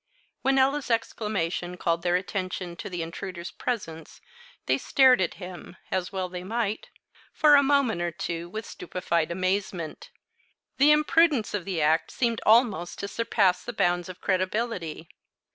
When 0.41 0.57
Ella's 0.57 0.89
exclamation 0.89 1.77
called 1.77 2.01
their 2.01 2.15
attention 2.15 2.75
to 2.77 2.89
the 2.89 3.03
intruder's 3.03 3.51
presence, 3.51 4.19
they 4.65 4.79
stared 4.79 5.21
at 5.21 5.35
him, 5.35 5.77
as 5.91 6.11
well 6.11 6.27
they 6.27 6.43
might, 6.43 6.89
for 7.31 7.53
a 7.53 7.61
moment 7.61 8.01
or 8.01 8.09
two 8.09 8.49
with 8.49 8.65
stupefied 8.65 9.29
amazement; 9.29 10.09
the 10.79 10.89
impudence 10.89 11.53
of 11.53 11.65
the 11.65 11.83
act 11.83 12.09
seemed 12.09 12.41
almost 12.47 12.97
to 12.97 13.07
surpass 13.07 13.63
the 13.63 13.73
bounds 13.73 14.09
of 14.09 14.21
credibility. 14.21 15.07